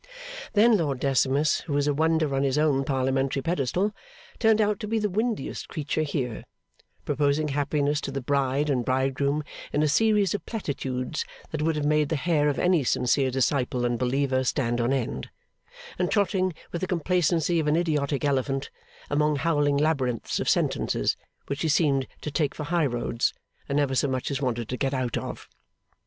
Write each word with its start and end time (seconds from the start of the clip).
Then 0.53 0.77
Lord 0.77 0.99
Decimus, 0.99 1.59
who 1.59 1.73
was 1.73 1.85
a 1.85 1.93
wonder 1.93 2.33
on 2.33 2.41
his 2.41 2.57
own 2.57 2.83
Parliamentary 2.83 3.43
pedestal, 3.43 3.93
turned 4.39 4.59
out 4.59 4.79
to 4.79 4.87
be 4.87 4.97
the 4.97 5.11
windiest 5.11 5.67
creature 5.67 6.01
here: 6.01 6.43
proposing 7.05 7.49
happiness 7.49 8.01
to 8.01 8.11
the 8.11 8.19
bride 8.19 8.71
and 8.71 8.83
bridegroom 8.83 9.43
in 9.71 9.83
a 9.83 9.87
series 9.87 10.33
of 10.33 10.43
platitudes 10.47 11.23
that 11.51 11.61
would 11.61 11.75
have 11.75 11.85
made 11.85 12.09
the 12.09 12.15
hair 12.15 12.49
of 12.49 12.57
any 12.57 12.83
sincere 12.83 13.29
disciple 13.29 13.85
and 13.85 13.99
believer 13.99 14.43
stand 14.43 14.81
on 14.81 14.91
end; 14.91 15.29
and 15.99 16.09
trotting, 16.09 16.53
with 16.71 16.81
the 16.81 16.87
complacency 16.87 17.59
of 17.59 17.67
an 17.67 17.75
idiotic 17.75 18.25
elephant, 18.25 18.71
among 19.07 19.35
howling 19.35 19.77
labyrinths 19.77 20.39
of 20.39 20.49
sentences 20.49 21.15
which 21.45 21.61
he 21.61 21.67
seemed 21.69 22.07
to 22.21 22.31
take 22.31 22.55
for 22.55 22.63
high 22.63 22.87
roads, 22.87 23.35
and 23.69 23.77
never 23.77 23.93
so 23.93 24.07
much 24.07 24.31
as 24.31 24.41
wanted 24.41 24.67
to 24.67 24.77
get 24.77 24.95
out 24.95 25.15
of. 25.15 25.47